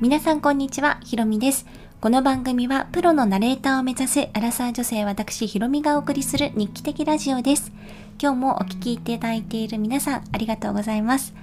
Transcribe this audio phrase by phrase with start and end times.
[0.00, 1.66] 皆さんこんにちは、ひろみです。
[2.00, 7.72] この番組はプロのナレーターを目指すアラサー女性私ひろみがお送りする日記的ラジオです。
[8.22, 11.34] 今日もお聞きいただいている皆さんありがとうございます。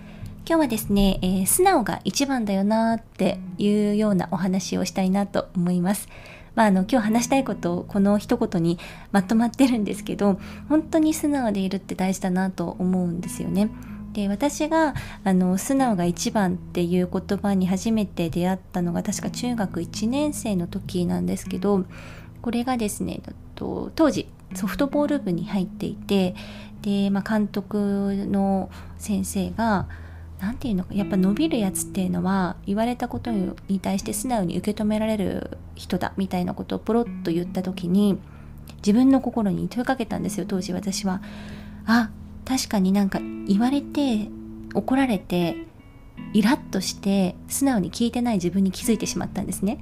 [0.48, 6.08] 今日はですね、えー、素直が一番だよなっていうようなお話をしたいなと思います。
[6.56, 8.80] まあ、あの今日話したいことをこの一言に
[9.12, 13.70] まとまってるんですけど本当に素直でいるって大事だなと思うんですよね。
[14.16, 14.94] で私が
[15.26, 21.84] あの素直が一番っていう言葉に初めて出会ったのが確か中学1年生の時なんですけど
[22.42, 23.20] これがですね
[23.56, 26.34] と当時ソフトボール部に入っていて
[26.82, 29.90] で、まあ、監督の先生が
[30.40, 38.18] 何て言うのかやっぱ伸びるやつっていうのは言われたことに対して素直に受け止められる人だみたいなことをポロッと言った時に
[38.78, 41.22] 自分の心に問いかけたんですよ当時私は。
[41.86, 42.12] あ
[42.46, 44.30] 確かになんか言われて
[44.74, 45.58] 怒られて
[46.34, 49.80] イラッとして素直に聞いてない自分に気づいてしまったんですね。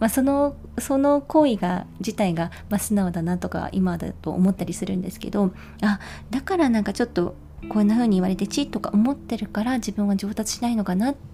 [0.00, 6.00] まあ、そのその行為が自体が、まあ、素直だなとか今だと思ったりするんですけどあ
[6.30, 7.36] だからなんかちょっと
[7.68, 11.33] こんな風に言われてチッとか思ってるから自分は上達しないのかなって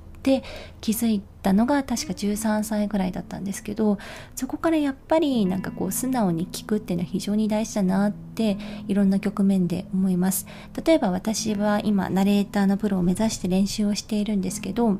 [0.81, 3.99] 気づいたのが確か13歳ぐらいだったんですけど
[4.37, 10.47] そこからやっぱりなんかこう素直に聞くっていうのは非常に大事だなっていろんな局面で思います。
[10.85, 14.99] 例えば私は今ナレーターのプロを目指して練習をしているんですけど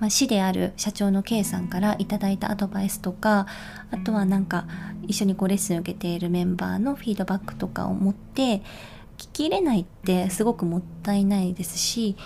[0.00, 3.46] まあ、師である社長の K さんからいただいたアドバイスとか
[3.90, 4.66] あとはなんか
[5.06, 8.62] 一緒にこうレッスンを受けているメンバーのフィードバックとかを持って
[9.16, 12.16] 聞き入れないってすごくもったいないですし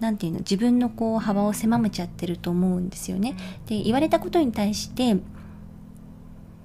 [0.00, 3.36] 何て言うの自分のこう幅を狭めちゃってると思うんですよね。
[3.66, 5.16] で言われたことに対して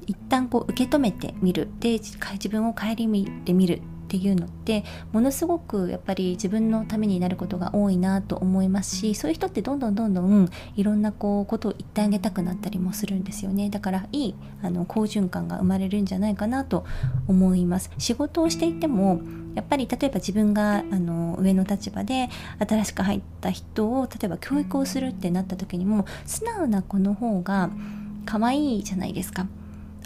[0.08, 3.82] 一旦こう受け止めてみるで自分を顧みてみるっ
[4.16, 16.86] ていうのってものすごくやっぱり自分のためになることが多いなと思いますしそういう人ってどんどんどんどんいろんなこうことを言ってあげたくなったりもするんですよねだからいいあの好循環が生まれるんじゃないかなと
[17.28, 19.22] 思います仕事をしていても
[19.54, 22.30] やっぱり例えば自分があの上の立場で
[22.66, 27.70] 新しく入った人を例えば教育をするってなった時にも素直な子の方が
[28.26, 29.48] 可愛いじゃないですか。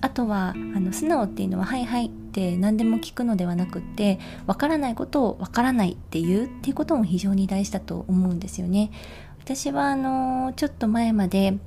[0.01, 8.91] あとはあの素直っていうのは「はいはい」って何でも聞くのではなくってわからないことをわからないっていうっていうことも非常に大事だと思うんですよね。
[9.39, 11.57] 私はあのちょっと前まで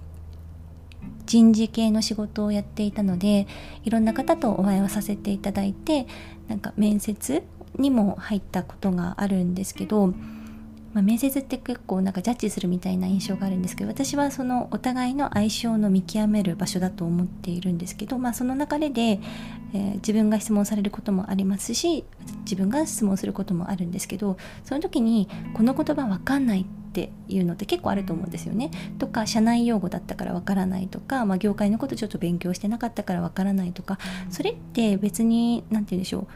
[1.26, 3.48] 人事系の仕事をやっていたので
[3.84, 6.06] いろんな方とお会いをさせていただいて
[6.48, 7.42] なんか面接
[7.76, 10.14] にも入ったことがあるんですけど
[10.92, 19.20] まあ、面接って結構なんかジャッジするみたいな印象があるんですけど私はそのお互いの相性の見極める場所だと思っているんですけど、まあ、その流れで、
[19.74, 22.04] えー、自分が質問されることもありますし
[22.40, 28.70] 自分が質問することもあるんですけどその時にこの言葉わかんないっていうのって結構あると思うんですよね。
[28.98, 33.98] とか社内用語だったからわからないとか、まあ、業界のことちょっと勉強してなかったからわからないとか
[34.30, 36.26] それって別に何て言うんでしょう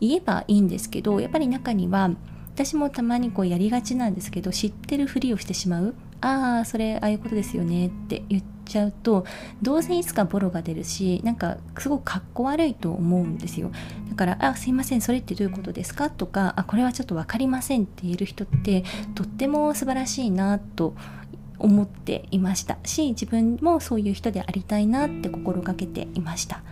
[0.00, 2.10] 言えばいいんですけどやっぱり中には
[2.54, 9.24] 私もたまにこうやりがちなんですけど知ってるふりをしてしまうああそれああいうことですよねって言ってちゃうと
[9.62, 13.70] どうせいつかボロが出るしなんかすごくかっこ悪いと思うんですよ。
[14.10, 20.94] だから「あすいませんそれってどういうことですか?」とか「あこれはちょっと分かりません」って言える人ってとっても素晴らしいなと
[21.58, 22.78] 思っていました。
[22.84, 26.62] し自分もそういう人でありたいなって心がけていました。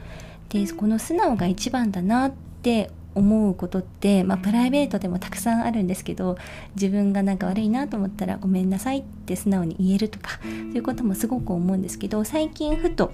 [0.48, 2.32] でこの素直が一番だなっ
[2.62, 6.36] て思うことって、まあ、プライベートでもたくさんあるんですけど
[6.74, 13.12] 自分がなんか悪いなと思ったらごめんなさいって素直に言えるとかそういうこともすごく思うんですけど最近ふと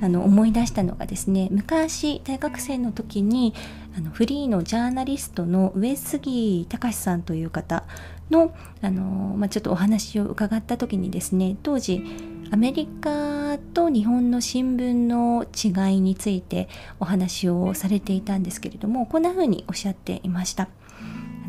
[0.00, 3.54] あの思い出したのがですね昔大学生の時に
[3.96, 7.84] あのフリーのジャーナリストの上杉隆さんという方
[8.30, 9.02] のあの、
[9.36, 12.02] まあ、ちょっとお話を伺った時にですね当時
[12.50, 16.68] アメリカと日本の新聞の違いについて
[17.00, 20.68] お話をされていたんですけれどもこんな風におっしゃっていました。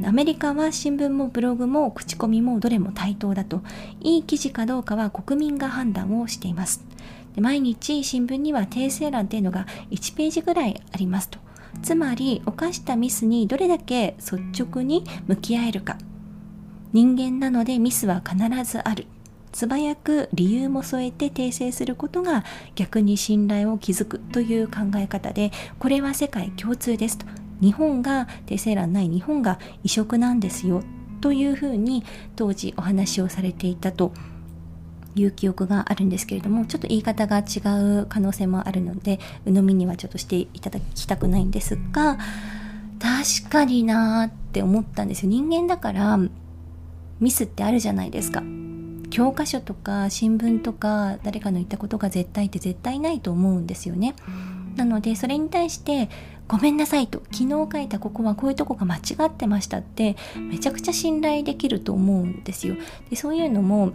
[0.03, 3.63] アメリカは新聞もブログも口コミもどれも対等だと
[3.99, 6.83] いい記事かどうかは国民が判断をしています。
[7.35, 11.39] で毎日新聞には訂正欄っていうのが1ページぐらいありますと。
[11.81, 15.97] つまり犯したミスにどれだけ率直に向き合えるか。
[16.93, 19.07] 人間なのでミスは必ずある。
[19.57, 22.45] 素早く理由も添えて訂正することが
[22.75, 27.25] 逆に信頼を築くという考え方でこれは世界共通ですと。
[27.59, 30.83] 日本が訂正欄ない日本が異色なんですよ
[31.21, 32.03] というふうに
[32.35, 34.13] 当時お話をされていたと。
[35.15, 37.57] いう記憶があるんですけれどもちょっと言い方が違
[38.01, 42.19] う可能性もあるので鵜呑みにはちょっとしていただきたくないんですが
[42.99, 45.31] 確かになーって思ったんですよ。
[45.31, 46.19] 人間だから
[47.19, 48.43] ミスってあるじゃないですか。
[49.09, 54.15] 教科書とか新聞とか誰かの言ったことが絶対って絶対ないと思うんですよね。
[54.75, 56.09] なのでそれに対して
[56.47, 62.75] ごめんなさいと昨日書いたここはこういうとこが間違ってましたってめちゃくちゃ信頼できると思うんですよ。
[63.09, 63.87] でそういうのも、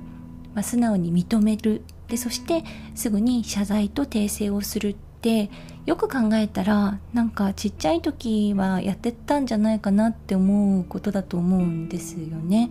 [0.54, 2.64] まあ、素直に認めるでそして
[2.94, 5.50] すぐに謝罪と訂正をするって
[5.86, 12.70] よく考えたらなんかちっちゃい時はやってたんじゃないかなって思うことだと思うんですよね。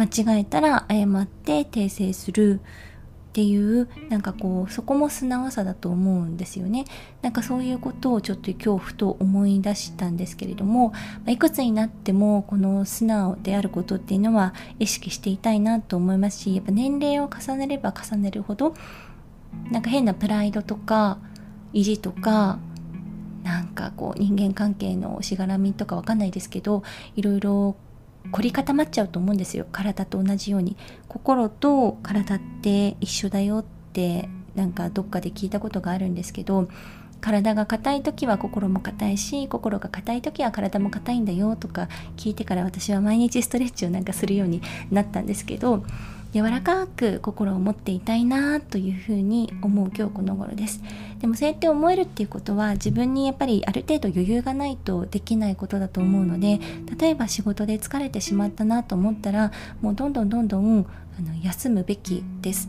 [0.00, 2.60] 間違えたら謝って訂正する
[3.30, 6.84] っていうなんかこうそこも素直さだと思うんですよね。
[7.22, 10.92] なんかそういうことをちょっと今日ふと思い出したんですけれども
[11.28, 18.74] いくつになってもこの素直であることっていうのは意識していたいなと思いますしやっぱ年齢を重ねれば重ねるほど
[19.70, 21.18] なんか変なプライドとか
[21.72, 22.58] 意地とか
[23.44, 26.82] なんかこう人間関係のしがらみとかわかんないですけど
[27.14, 27.76] いろいろ
[28.30, 29.66] 凝り固まっちゃうと思うんですよ。
[29.70, 30.76] 体と同じように。
[31.08, 36.68] 心と体って一緒だよってなんかどっかで聞いたことがあるんですけど
[37.20, 45.84] 体が硬い時は心も硬いし心が硬い時は体も硬いんだよとか聞いてから私は毎日ストレッチをなんかするようになったんですけど
[46.32, 50.80] 柔らかく心を持っていたいなというふうに思う今日この頃です。
[51.20, 56.58] でもそうやって思えるっていうことは自分にやっぱりある程度余裕がないとできないことだと思うので
[56.98, 59.52] 例えば仕事で疲れてしまったなと思ったら
[59.82, 60.86] もうどんどんどんどん
[61.18, 62.68] あの休むべきです。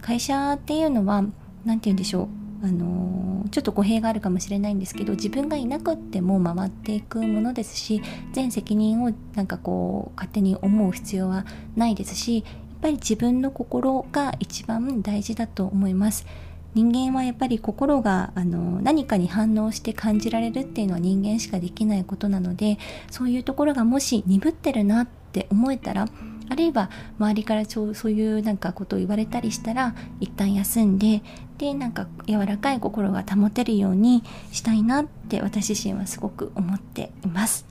[0.00, 1.22] 会社っていうのは
[1.64, 2.28] 何て言うんでしょう。
[2.62, 12.44] あのちょっと語弊があるかもしれないんですけど自分がいなくっても回っていくものですし全責任をなんかこう勝手に思う必要はないですしやっ
[12.82, 16.26] ぱり自分の心が一番大事だと思います。
[16.74, 22.78] 人間はやっぱり心があの何かに反応して感じられるっていうのは人間しかできないことなので
[23.10, 26.06] そういうところがもし鈍ってるなって思えたら
[26.48, 31.22] あるいは周りからそういうなんかことを言われたりしたら一旦休んで
[31.58, 37.66] でなんか柔らかい心が保てるようにしたいなって私自身はすごく思っています。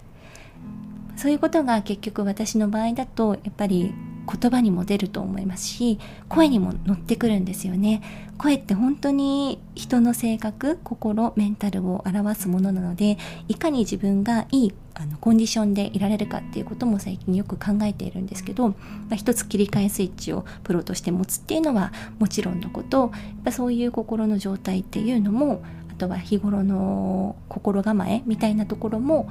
[1.18, 3.94] そういうことが結局私の場合だとやっぱり
[4.30, 8.02] 言葉にも出ると思いますし声にも乗ってくるんですよね。
[8.38, 13.18] 声って本当に人の性格心メンタルを表すものなので
[13.50, 18.76] いかに自分がいいあのコンディションでいられるかっていうことも最近よく考えているんですけど、ま
[19.12, 23.00] あ、一つ切り替えスイッチをプロとして持つっていうのはもちろんのこと。
[23.00, 23.12] やっ
[23.46, 25.62] ぱそういう心の状態っていうのも
[25.92, 29.30] あとは日頃の心構えみたいなところも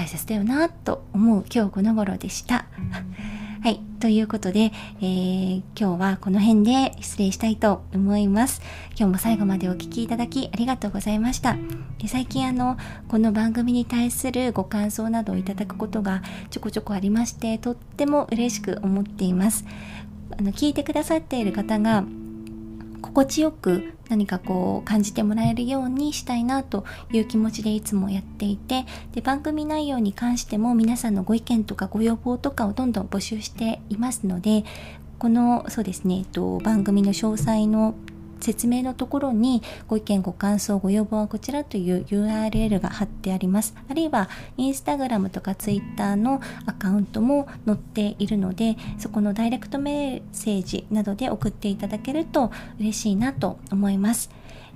[0.00, 2.64] 大切だよなと思う今日この頃でした。
[3.62, 3.78] はい。
[4.00, 8.62] ということで、えー、今日はこの辺で失礼したいと思います。
[8.96, 11.58] 今日も最後までお聴きいただきありがとうございました。
[12.06, 19.66] 最近あの、この番組に対するご感想などをいただくことがちょこちょこありまして、とっても嬉しく思っています。
[20.38, 22.04] あの、聞いてくださっている方が、
[23.00, 34.64] 心地よく何かこう感じてもらえるようにしたいなという気持ちでいつもやっていてで番組内容に関しても皆さんのご意見とかご要望とかをどんどん募集していますので
[35.18, 37.94] このそうですね、えっと、番組の詳細の
[38.40, 43.74] 説明のところにご意見ご感想ご要望はこちらという URL が貼ってあります。
[43.88, 54.30] あるいはインスタグラムとかツイッターのアカウントも載っているのでそこのダイレクトメッセージなどで送っていただけると嬉しいなと思います。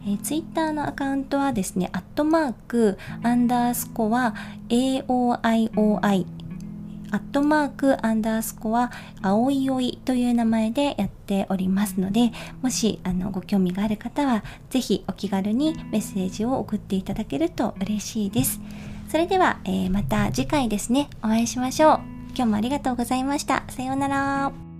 [0.06, 4.34] えー、ツイッターのアカウントはですね、アットマーク、アンダースコア、
[4.68, 6.26] AOIOI
[7.14, 8.90] アットマークアンダースコア、
[9.22, 18.60] あおいおいという名前でやっておりますので、もしあのご興味がある方は、ぜひお気軽にメッセージを送っていただけると嬉しいです。
[19.08, 22.00] それでは、えー、また次回ですね、お会いしましょう。
[22.34, 23.62] 今日もありがとうございました。
[23.68, 24.73] さようなら。